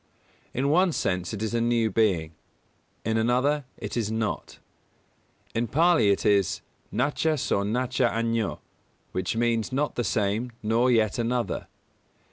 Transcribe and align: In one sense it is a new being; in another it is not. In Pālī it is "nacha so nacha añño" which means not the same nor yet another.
In 0.51 0.69
one 0.71 0.93
sense 0.93 1.31
it 1.31 1.43
is 1.43 1.53
a 1.53 1.61
new 1.61 1.91
being; 1.91 2.33
in 3.05 3.17
another 3.17 3.65
it 3.77 3.95
is 3.95 4.11
not. 4.11 4.57
In 5.53 5.67
Pālī 5.67 6.11
it 6.11 6.25
is 6.25 6.61
"nacha 6.91 7.37
so 7.37 7.61
nacha 7.61 8.09
añño" 8.09 8.61
which 9.11 9.37
means 9.37 9.71
not 9.71 9.93
the 9.93 10.03
same 10.03 10.53
nor 10.63 10.89
yet 10.89 11.19
another. 11.19 11.67